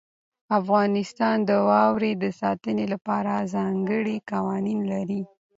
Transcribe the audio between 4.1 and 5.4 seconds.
قوانین لري.